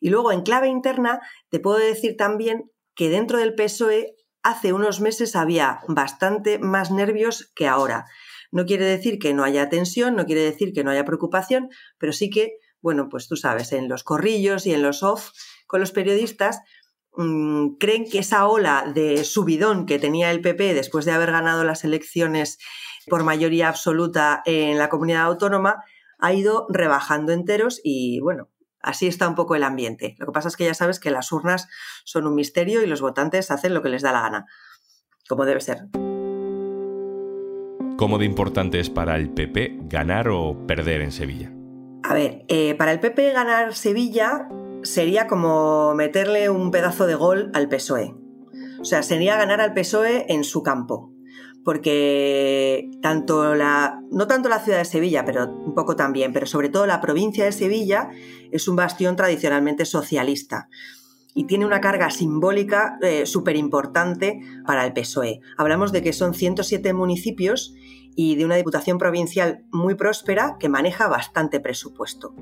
Y 0.00 0.10
luego, 0.10 0.30
en 0.30 0.42
clave 0.42 0.68
interna, 0.68 1.20
te 1.48 1.58
puedo 1.60 1.78
decir 1.78 2.16
también 2.16 2.70
que 2.94 3.08
dentro 3.08 3.38
del 3.38 3.54
PSOE 3.54 4.14
hace 4.42 4.72
unos 4.72 5.00
meses 5.00 5.34
había 5.34 5.80
bastante 5.88 6.58
más 6.58 6.90
nervios 6.90 7.50
que 7.56 7.66
ahora. 7.66 8.04
No 8.52 8.66
quiere 8.66 8.84
decir 8.84 9.18
que 9.18 9.34
no 9.34 9.42
haya 9.42 9.68
tensión, 9.68 10.14
no 10.14 10.26
quiere 10.26 10.42
decir 10.42 10.72
que 10.72 10.84
no 10.84 10.92
haya 10.92 11.04
preocupación, 11.04 11.70
pero 11.98 12.12
sí 12.12 12.30
que 12.30 12.52
bueno, 12.84 13.08
pues 13.08 13.28
tú 13.28 13.36
sabes, 13.36 13.72
en 13.72 13.88
los 13.88 14.04
corrillos 14.04 14.66
y 14.66 14.74
en 14.74 14.82
los 14.82 15.02
off 15.02 15.30
con 15.66 15.80
los 15.80 15.90
periodistas, 15.90 16.60
mm, 17.16 17.76
creen 17.80 18.04
que 18.04 18.18
esa 18.18 18.46
ola 18.46 18.92
de 18.94 19.24
subidón 19.24 19.86
que 19.86 19.98
tenía 19.98 20.30
el 20.30 20.42
PP 20.42 20.74
después 20.74 21.06
de 21.06 21.12
haber 21.12 21.32
ganado 21.32 21.64
las 21.64 21.82
elecciones 21.82 22.58
por 23.06 23.24
mayoría 23.24 23.68
absoluta 23.68 24.42
en 24.44 24.76
la 24.76 24.90
comunidad 24.90 25.22
autónoma 25.22 25.82
ha 26.18 26.34
ido 26.34 26.66
rebajando 26.68 27.32
enteros 27.32 27.80
y 27.82 28.20
bueno, 28.20 28.50
Así 28.86 29.06
está 29.06 29.26
un 29.26 29.34
poco 29.34 29.54
el 29.54 29.62
ambiente. 29.62 30.14
Lo 30.18 30.26
que 30.26 30.32
pasa 30.32 30.48
es 30.48 30.58
que 30.58 30.66
ya 30.66 30.74
sabes 30.74 31.00
que 31.00 31.10
las 31.10 31.32
urnas 31.32 31.70
son 32.04 32.26
un 32.26 32.34
misterio 32.34 32.82
y 32.82 32.86
los 32.86 33.00
votantes 33.00 33.50
hacen 33.50 33.72
lo 33.72 33.80
que 33.80 33.88
les 33.88 34.02
da 34.02 34.12
la 34.12 34.20
gana, 34.20 34.44
como 35.26 35.46
debe 35.46 35.62
ser. 35.62 35.86
¿Cómo 37.96 38.18
de 38.18 38.26
importante 38.26 38.80
es 38.80 38.90
para 38.90 39.16
el 39.16 39.30
PP 39.30 39.78
ganar 39.84 40.28
o 40.28 40.66
perder 40.66 41.00
en 41.00 41.12
Sevilla? 41.12 41.53
A 42.06 42.12
ver, 42.12 42.44
eh, 42.48 42.74
para 42.74 42.92
el 42.92 43.00
PP 43.00 43.32
ganar 43.32 43.74
Sevilla 43.74 44.46
sería 44.82 45.26
como 45.26 45.94
meterle 45.94 46.50
un 46.50 46.70
pedazo 46.70 47.06
de 47.06 47.14
gol 47.14 47.50
al 47.54 47.66
PSOE. 47.70 48.14
O 48.78 48.84
sea, 48.84 49.02
sería 49.02 49.38
ganar 49.38 49.62
al 49.62 49.72
PSOE 49.72 50.26
en 50.28 50.44
su 50.44 50.62
campo. 50.62 51.10
Porque 51.64 52.90
tanto 53.00 53.54
la, 53.54 54.02
no 54.10 54.26
tanto 54.26 54.50
la 54.50 54.58
ciudad 54.58 54.76
de 54.76 54.84
Sevilla, 54.84 55.24
pero 55.24 55.46
un 55.48 55.74
poco 55.74 55.96
también, 55.96 56.34
pero 56.34 56.44
sobre 56.44 56.68
todo 56.68 56.84
la 56.86 57.00
provincia 57.00 57.46
de 57.46 57.52
Sevilla 57.52 58.10
es 58.52 58.68
un 58.68 58.76
bastión 58.76 59.16
tradicionalmente 59.16 59.86
socialista 59.86 60.68
y 61.34 61.46
tiene 61.46 61.64
una 61.64 61.80
carga 61.80 62.10
simbólica 62.10 62.98
eh, 63.00 63.24
súper 63.24 63.56
importante 63.56 64.40
para 64.66 64.84
el 64.84 64.92
PSOE. 64.92 65.40
Hablamos 65.56 65.90
de 65.90 66.02
que 66.02 66.12
son 66.12 66.34
107 66.34 66.92
municipios 66.92 67.74
y 68.16 68.36
de 68.36 68.44
una 68.44 68.56
diputación 68.56 68.98
provincial 68.98 69.64
muy 69.70 69.94
próspera 69.94 70.56
que 70.58 70.68
maneja 70.68 71.08
bastante 71.08 71.60
presupuesto. 71.60 72.34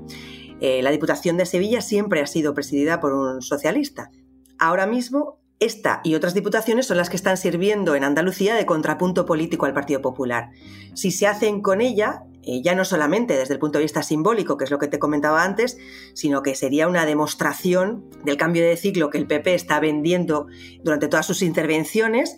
Eh, 0.59 0.81
la 0.81 0.91
Diputación 0.91 1.37
de 1.37 1.45
Sevilla 1.45 1.81
siempre 1.81 2.21
ha 2.21 2.27
sido 2.27 2.53
presidida 2.53 2.99
por 2.99 3.13
un 3.13 3.41
socialista. 3.41 4.11
Ahora 4.59 4.85
mismo, 4.85 5.39
esta 5.59 6.01
y 6.03 6.15
otras 6.15 6.33
diputaciones 6.33 6.87
son 6.87 6.97
las 6.97 7.09
que 7.09 7.15
están 7.15 7.37
sirviendo 7.37 7.95
en 7.95 8.03
Andalucía 8.03 8.55
de 8.55 8.65
contrapunto 8.65 9.25
político 9.25 9.65
al 9.65 9.73
Partido 9.73 10.01
Popular. 10.01 10.49
Si 10.93 11.11
se 11.11 11.27
hacen 11.27 11.61
con 11.61 11.81
ella, 11.81 12.23
eh, 12.43 12.61
ya 12.61 12.75
no 12.75 12.83
solamente 12.83 13.37
desde 13.37 13.53
el 13.53 13.59
punto 13.59 13.77
de 13.77 13.85
vista 13.85 14.03
simbólico, 14.03 14.57
que 14.57 14.65
es 14.65 14.71
lo 14.71 14.79
que 14.79 14.87
te 14.87 14.99
comentaba 14.99 15.43
antes, 15.43 15.77
sino 16.13 16.41
que 16.43 16.55
sería 16.55 16.87
una 16.87 17.05
demostración 17.05 18.09
del 18.25 18.37
cambio 18.37 18.63
de 18.63 18.75
ciclo 18.75 19.09
que 19.09 19.17
el 19.17 19.27
PP 19.27 19.53
está 19.53 19.79
vendiendo 19.79 20.47
durante 20.83 21.07
todas 21.07 21.25
sus 21.25 21.41
intervenciones 21.41 22.35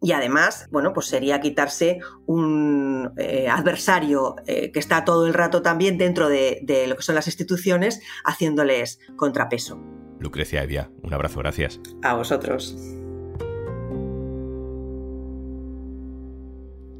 y 0.00 0.12
además, 0.12 0.68
bueno, 0.70 0.92
pues 0.92 1.06
sería 1.06 1.40
quitarse 1.40 2.00
un 2.26 3.12
eh, 3.16 3.48
adversario 3.48 4.36
eh, 4.46 4.70
que 4.70 4.78
está 4.78 5.04
todo 5.04 5.26
el 5.26 5.34
rato 5.34 5.62
también 5.62 5.98
dentro 5.98 6.28
de, 6.28 6.60
de, 6.62 6.86
lo 6.86 6.96
que 6.96 7.02
son 7.02 7.14
las 7.14 7.26
instituciones, 7.26 8.00
haciéndoles 8.24 9.00
contrapeso. 9.16 9.80
Lucrecia 10.20 10.62
Evia, 10.62 10.90
un 11.02 11.12
abrazo, 11.14 11.40
gracias. 11.40 11.80
A 12.02 12.14
vosotros. 12.14 12.76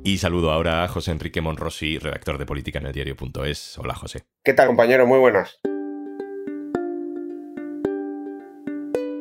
Y 0.05 0.19
saludo 0.19 0.53
ahora 0.53 0.85
a 0.85 0.89
José 0.89 1.11
Enrique 1.11 1.41
Monrosi, 1.41 1.99
redactor 1.99 2.39
de 2.39 2.47
política 2.47 2.79
en 2.79 2.87
el 2.87 2.93
diario.es. 2.93 3.79
Hola, 3.79 3.95
José. 3.95 4.25
¿Qué 4.43 4.55
tal, 4.55 4.69
compañero? 4.69 5.07
Muy 5.07 5.19
buenas. 5.19 5.61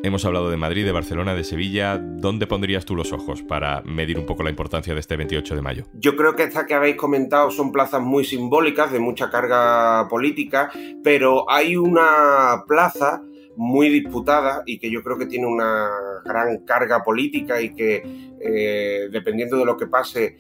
Hemos 0.07 0.23
hablado 0.23 0.49
de 0.49 0.55
Madrid, 0.55 0.85
de 0.85 0.93
Barcelona, 0.93 1.35
de 1.35 1.43
Sevilla. 1.43 1.97
¿Dónde 1.97 2.47
pondrías 2.47 2.85
tú 2.85 2.95
los 2.95 3.11
ojos 3.11 3.43
para 3.43 3.81
medir 3.81 4.17
un 4.17 4.25
poco 4.25 4.41
la 4.41 4.49
importancia 4.49 4.93
de 4.93 5.01
este 5.01 5.17
28 5.17 5.53
de 5.53 5.61
mayo? 5.61 5.83
Yo 5.95 6.15
creo 6.15 6.33
que 6.33 6.43
estas 6.43 6.65
que 6.65 6.75
habéis 6.75 6.95
comentado 6.95 7.51
son 7.51 7.73
plazas 7.73 8.01
muy 8.01 8.23
simbólicas, 8.23 8.89
de 8.89 8.99
mucha 8.99 9.29
carga 9.29 10.07
política, 10.07 10.71
pero 11.03 11.43
hay 11.51 11.75
una 11.75 12.63
plaza 12.69 13.21
muy 13.57 13.89
disputada 13.89 14.63
y 14.65 14.77
que 14.77 14.89
yo 14.89 15.03
creo 15.03 15.17
que 15.17 15.25
tiene 15.25 15.47
una 15.47 15.89
gran 16.23 16.59
carga 16.59 17.03
política 17.03 17.59
y 17.59 17.73
que 17.73 18.03
eh, 18.39 19.09
dependiendo 19.11 19.57
de 19.57 19.65
lo 19.65 19.75
que 19.75 19.87
pase 19.87 20.37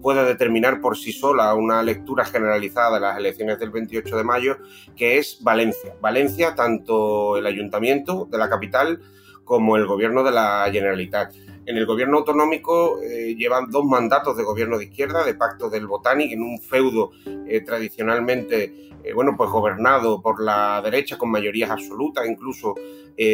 puede 0.00 0.24
determinar 0.24 0.80
por 0.80 0.96
sí 0.96 1.12
sola 1.12 1.52
una 1.54 1.82
lectura 1.82 2.24
generalizada 2.24 2.94
de 2.94 3.00
las 3.00 3.18
elecciones 3.18 3.58
del 3.58 3.70
28 3.70 4.16
de 4.16 4.24
mayo, 4.24 4.58
que 4.96 5.18
es 5.18 5.38
Valencia. 5.42 5.94
Valencia, 6.00 6.54
tanto 6.54 7.36
el 7.36 7.46
ayuntamiento 7.46 8.28
de 8.30 8.38
la 8.38 8.48
capital 8.48 9.00
como 9.44 9.76
el 9.76 9.86
gobierno 9.86 10.22
de 10.22 10.32
la 10.32 10.68
Generalitat. 10.70 11.32
En 11.66 11.76
el 11.76 11.84
gobierno 11.84 12.18
autonómico 12.18 13.02
eh, 13.02 13.34
llevan 13.34 13.72
dos 13.72 13.84
mandatos 13.84 14.36
de 14.36 14.44
gobierno 14.44 14.78
de 14.78 14.84
izquierda, 14.84 15.24
de 15.24 15.34
pacto 15.34 15.68
del 15.68 15.88
Botánic, 15.88 16.30
en 16.30 16.42
un 16.42 16.60
feudo 16.60 17.10
eh, 17.26 17.60
tradicionalmente 17.62 18.92
eh, 19.02 19.12
bueno, 19.12 19.34
pues 19.36 19.50
gobernado 19.50 20.22
por 20.22 20.40
la 20.40 20.80
derecha 20.80 21.18
con 21.18 21.30
mayorías 21.30 21.70
absolutas, 21.70 22.26
incluso 22.26 22.74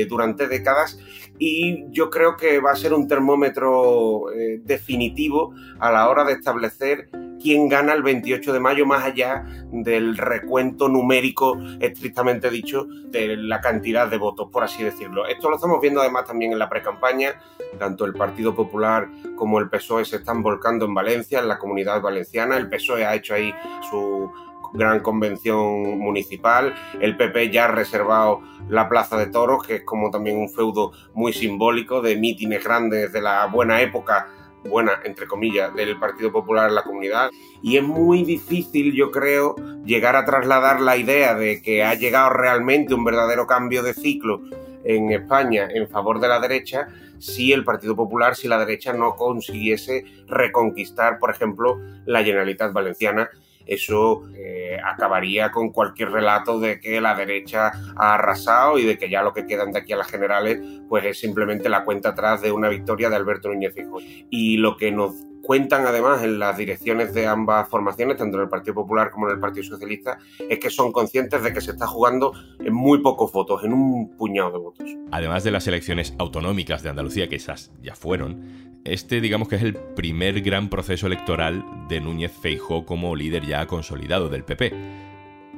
durante 0.08 0.46
décadas, 0.46 0.96
y 1.40 1.90
yo 1.90 2.08
creo 2.08 2.36
que 2.36 2.60
va 2.60 2.70
a 2.70 2.76
ser 2.76 2.94
un 2.94 3.08
termómetro 3.08 4.26
definitivo 4.60 5.52
a 5.80 5.90
la 5.90 6.08
hora 6.08 6.22
de 6.22 6.34
establecer 6.34 7.08
quién 7.42 7.68
gana 7.68 7.92
el 7.92 8.02
28 8.02 8.52
de 8.52 8.60
mayo, 8.60 8.86
más 8.86 9.04
allá 9.04 9.44
del 9.70 10.16
recuento 10.16 10.88
numérico, 10.88 11.58
estrictamente 11.80 12.50
dicho, 12.50 12.86
de 13.10 13.36
la 13.36 13.60
cantidad 13.60 14.08
de 14.08 14.18
votos, 14.18 14.48
por 14.50 14.64
así 14.64 14.82
decirlo. 14.82 15.26
Esto 15.26 15.50
lo 15.50 15.56
estamos 15.56 15.80
viendo 15.80 16.00
además 16.00 16.26
también 16.26 16.52
en 16.52 16.58
la 16.58 16.68
precampaña, 16.68 17.40
tanto 17.78 18.04
el 18.04 18.14
Partido 18.14 18.54
Popular 18.54 19.08
como 19.36 19.58
el 19.58 19.68
PSOE 19.68 20.04
se 20.04 20.16
están 20.16 20.42
volcando 20.42 20.84
en 20.84 20.94
Valencia, 20.94 21.40
en 21.40 21.48
la 21.48 21.58
comunidad 21.58 22.00
valenciana, 22.00 22.56
el 22.56 22.68
PSOE 22.68 23.04
ha 23.04 23.14
hecho 23.14 23.34
ahí 23.34 23.52
su 23.90 24.30
gran 24.72 25.00
convención 25.00 25.98
municipal. 25.98 26.74
El 27.00 27.16
PP 27.16 27.50
ya 27.50 27.66
ha 27.66 27.68
reservado 27.68 28.40
la 28.68 28.88
Plaza 28.88 29.16
de 29.16 29.26
Toros, 29.26 29.66
que 29.66 29.76
es 29.76 29.84
como 29.84 30.10
también 30.10 30.38
un 30.38 30.48
feudo 30.48 30.92
muy 31.14 31.32
simbólico 31.32 32.00
de 32.00 32.16
mítines 32.16 32.64
grandes 32.64 33.12
de 33.12 33.20
la 33.20 33.46
buena 33.46 33.80
época 33.82 34.28
buena, 34.64 35.00
entre 35.04 35.26
comillas, 35.26 35.74
del 35.74 35.98
Partido 35.98 36.32
Popular 36.32 36.68
en 36.68 36.74
la 36.74 36.82
comunidad. 36.82 37.30
Y 37.62 37.76
es 37.76 37.82
muy 37.82 38.24
difícil, 38.24 38.92
yo 38.92 39.10
creo, 39.10 39.56
llegar 39.84 40.16
a 40.16 40.24
trasladar 40.24 40.80
la 40.80 40.96
idea 40.96 41.34
de 41.34 41.62
que 41.62 41.84
ha 41.84 41.94
llegado 41.94 42.30
realmente 42.30 42.94
un 42.94 43.04
verdadero 43.04 43.46
cambio 43.46 43.82
de 43.82 43.94
ciclo 43.94 44.40
en 44.84 45.12
España 45.12 45.68
en 45.72 45.88
favor 45.88 46.20
de 46.20 46.28
la 46.28 46.40
derecha 46.40 46.88
si 47.18 47.52
el 47.52 47.64
Partido 47.64 47.94
Popular, 47.94 48.34
si 48.34 48.48
la 48.48 48.58
derecha 48.58 48.92
no 48.92 49.14
consiguiese 49.14 50.04
reconquistar, 50.26 51.20
por 51.20 51.30
ejemplo, 51.30 51.80
la 52.04 52.24
Generalitat 52.24 52.72
Valenciana 52.72 53.30
eso 53.66 54.22
eh, 54.34 54.78
acabaría 54.84 55.50
con 55.50 55.70
cualquier 55.70 56.10
relato 56.10 56.60
de 56.60 56.80
que 56.80 57.00
la 57.00 57.14
derecha 57.14 57.72
ha 57.96 58.14
arrasado 58.14 58.78
y 58.78 58.84
de 58.84 58.98
que 58.98 59.08
ya 59.08 59.22
lo 59.22 59.32
que 59.32 59.46
quedan 59.46 59.72
de 59.72 59.80
aquí 59.80 59.92
a 59.92 59.96
las 59.96 60.10
generales 60.10 60.60
pues 60.88 61.04
es 61.04 61.18
simplemente 61.18 61.68
la 61.68 61.84
cuenta 61.84 62.10
atrás 62.10 62.42
de 62.42 62.52
una 62.52 62.68
victoria 62.68 63.08
de 63.08 63.16
Alberto 63.16 63.48
Núñez 63.48 63.74
Fijo. 63.74 63.98
Y 64.30 64.56
lo 64.56 64.76
que 64.76 64.90
nos 64.90 65.14
cuentan 65.42 65.86
además 65.86 66.22
en 66.22 66.38
las 66.38 66.56
direcciones 66.56 67.12
de 67.12 67.26
ambas 67.26 67.68
formaciones, 67.68 68.16
tanto 68.16 68.36
en 68.36 68.44
el 68.44 68.48
Partido 68.48 68.74
Popular 68.74 69.10
como 69.10 69.28
en 69.28 69.34
el 69.34 69.40
Partido 69.40 69.64
Socialista, 69.64 70.18
es 70.48 70.58
que 70.58 70.70
son 70.70 70.92
conscientes 70.92 71.42
de 71.42 71.52
que 71.52 71.60
se 71.60 71.72
está 71.72 71.86
jugando 71.86 72.32
en 72.60 72.72
muy 72.72 73.02
pocos 73.02 73.32
votos, 73.32 73.64
en 73.64 73.72
un 73.72 74.16
puñado 74.16 74.52
de 74.52 74.58
votos. 74.58 74.88
Además 75.10 75.44
de 75.44 75.50
las 75.50 75.66
elecciones 75.66 76.14
autonómicas 76.18 76.82
de 76.82 76.90
Andalucía, 76.90 77.28
que 77.28 77.36
esas 77.36 77.72
ya 77.82 77.94
fueron, 77.94 78.80
este 78.84 79.20
digamos 79.20 79.48
que 79.48 79.56
es 79.56 79.62
el 79.62 79.74
primer 79.74 80.40
gran 80.40 80.68
proceso 80.68 81.06
electoral 81.06 81.64
de 81.88 82.00
Núñez 82.00 82.32
Feijó 82.32 82.84
como 82.84 83.14
líder 83.14 83.46
ya 83.46 83.66
consolidado 83.66 84.28
del 84.28 84.44
PP. 84.44 84.72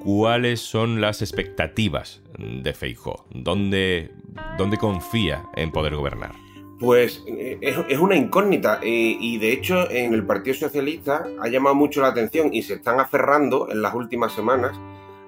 ¿Cuáles 0.00 0.60
son 0.60 1.00
las 1.00 1.22
expectativas 1.22 2.22
de 2.38 2.74
Feijó? 2.74 3.24
¿Dónde, 3.30 4.12
dónde 4.58 4.76
confía 4.76 5.44
en 5.56 5.72
poder 5.72 5.96
gobernar? 5.96 6.43
Pues 6.84 7.22
eh, 7.26 7.58
es, 7.62 7.98
una 7.98 8.14
incógnita 8.14 8.78
eh, 8.82 9.16
y 9.18 9.38
de 9.38 9.52
hecho 9.52 9.90
en 9.90 10.12
el 10.12 10.26
Partido 10.26 10.54
Socialista 10.54 11.26
ha 11.40 11.48
llamado 11.48 11.74
mucho 11.74 12.02
la 12.02 12.08
atención 12.08 12.52
y 12.52 12.62
se 12.62 12.74
están 12.74 13.00
aferrando 13.00 13.70
en 13.70 13.80
las 13.80 13.94
últimas 13.94 14.34
semanas 14.34 14.78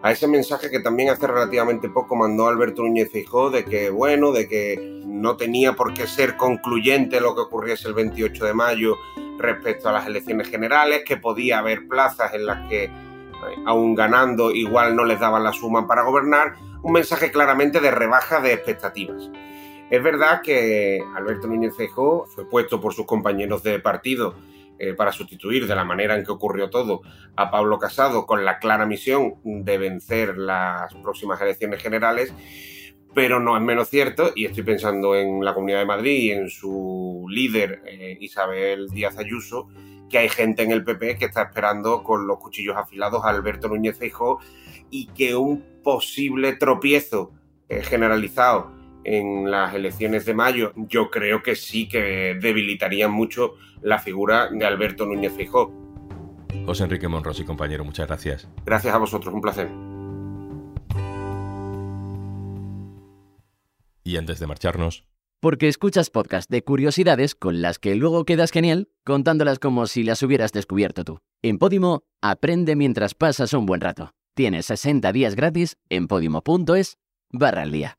a 0.02 0.12
ese 0.12 0.28
mensaje 0.28 0.70
que 0.70 0.80
también 0.80 1.08
hace 1.08 1.26
relativamente 1.26 1.88
poco 1.88 2.14
mandó 2.14 2.46
Alberto 2.46 2.82
Núñez 2.82 3.10
Fijó 3.10 3.50
de 3.50 3.64
que, 3.64 3.88
bueno, 3.88 4.32
de 4.32 4.48
que 4.48 5.00
no 5.06 5.38
tenía 5.38 5.72
por 5.72 5.94
qué 5.94 6.06
ser 6.06 6.36
concluyente 6.36 7.20
lo 7.20 7.34
que 7.34 7.40
ocurriese 7.40 7.88
el 7.88 7.94
28 7.94 8.44
de 8.44 8.54
mayo 8.54 8.96
respecto 9.38 9.88
a 9.88 9.92
las 9.92 10.06
elecciones 10.06 10.48
generales, 10.48 11.04
que 11.06 11.16
podía 11.16 11.58
haber 11.58 11.88
plazas 11.88 12.34
en 12.34 12.46
las 12.46 12.68
que, 12.68 12.84
eh, 12.84 12.90
aún 13.64 13.94
ganando, 13.94 14.50
igual 14.50 14.94
no 14.94 15.04
les 15.04 15.18
daban 15.18 15.42
la 15.42 15.52
suma 15.52 15.86
para 15.86 16.02
gobernar, 16.02 16.54
un 16.82 16.92
mensaje 16.92 17.32
claramente 17.32 17.80
de 17.80 17.90
rebaja 17.90 18.40
de 18.40 18.52
expectativas. 18.52 19.30
Es 19.88 20.02
verdad 20.02 20.42
que 20.42 21.00
Alberto 21.14 21.46
Núñez 21.46 21.76
Feijóo 21.76 22.26
fue 22.26 22.48
puesto 22.48 22.80
por 22.80 22.92
sus 22.92 23.06
compañeros 23.06 23.62
de 23.62 23.78
partido 23.78 24.34
eh, 24.78 24.94
para 24.94 25.12
sustituir 25.12 25.68
de 25.68 25.76
la 25.76 25.84
manera 25.84 26.16
en 26.16 26.24
que 26.24 26.32
ocurrió 26.32 26.68
todo 26.70 27.02
a 27.36 27.52
Pablo 27.52 27.78
Casado 27.78 28.26
con 28.26 28.44
la 28.44 28.58
clara 28.58 28.84
misión 28.84 29.36
de 29.44 29.78
vencer 29.78 30.36
las 30.36 30.92
próximas 30.96 31.40
elecciones 31.40 31.80
generales, 31.80 32.34
pero 33.14 33.38
no 33.38 33.56
es 33.56 33.62
menos 33.62 33.88
cierto, 33.88 34.32
y 34.34 34.44
estoy 34.44 34.64
pensando 34.64 35.14
en 35.14 35.44
la 35.44 35.54
Comunidad 35.54 35.78
de 35.78 35.86
Madrid 35.86 36.18
y 36.18 36.30
en 36.32 36.50
su 36.50 37.24
líder 37.30 37.82
eh, 37.86 38.18
Isabel 38.20 38.88
Díaz 38.88 39.16
Ayuso, 39.18 39.68
que 40.10 40.18
hay 40.18 40.28
gente 40.28 40.62
en 40.64 40.72
el 40.72 40.84
PP 40.84 41.16
que 41.16 41.26
está 41.26 41.42
esperando 41.44 42.02
con 42.02 42.26
los 42.26 42.38
cuchillos 42.38 42.76
afilados 42.76 43.24
a 43.24 43.30
Alberto 43.30 43.68
Núñez 43.68 43.96
Feijóo 43.96 44.40
y 44.90 45.06
que 45.06 45.36
un 45.36 45.64
posible 45.82 46.54
tropiezo 46.54 47.32
eh, 47.68 47.82
generalizado 47.82 48.75
en 49.06 49.50
las 49.50 49.72
elecciones 49.72 50.26
de 50.26 50.34
mayo, 50.34 50.72
yo 50.74 51.10
creo 51.10 51.42
que 51.42 51.54
sí 51.54 51.88
que 51.88 52.36
debilitarían 52.40 53.12
mucho 53.12 53.54
la 53.80 54.00
figura 54.00 54.48
de 54.50 54.66
Alberto 54.66 55.06
Núñez 55.06 55.32
Fijó. 55.32 55.72
José 56.66 56.84
Enrique 56.84 57.06
Monrosi, 57.06 57.44
compañero, 57.44 57.84
muchas 57.84 58.08
gracias. 58.08 58.48
Gracias 58.64 58.92
a 58.92 58.98
vosotros, 58.98 59.32
un 59.32 59.40
placer. 59.40 59.68
Y 64.02 64.16
antes 64.16 64.40
de 64.40 64.46
marcharnos, 64.46 65.04
Porque 65.40 65.68
escuchas 65.68 66.10
podcast 66.10 66.50
de 66.50 66.64
curiosidades 66.64 67.34
con 67.34 67.62
las 67.62 67.78
que 67.78 67.94
luego 67.94 68.24
quedas 68.24 68.50
genial 68.50 68.88
contándolas 69.04 69.58
como 69.60 69.86
si 69.86 70.02
las 70.02 70.22
hubieras 70.22 70.50
descubierto 70.50 71.04
tú. 71.04 71.18
En 71.42 71.58
Podimo, 71.58 72.02
aprende 72.22 72.74
mientras 72.74 73.14
pasas 73.14 73.52
un 73.52 73.66
buen 73.66 73.80
rato. 73.80 74.10
Tienes 74.34 74.66
60 74.66 75.12
días 75.12 75.36
gratis 75.36 75.76
en 75.90 76.08
podimo.es 76.08 76.98
barra 77.30 77.62
al 77.62 77.70
día. 77.70 77.98